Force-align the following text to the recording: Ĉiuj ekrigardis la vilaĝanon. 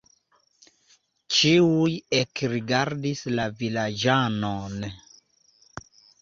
Ĉiuj 1.35 1.91
ekrigardis 2.21 3.21
la 3.35 3.45
vilaĝanon. 3.61 4.83